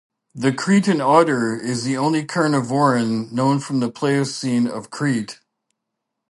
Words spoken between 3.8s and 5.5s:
the Pleistocene of Crete.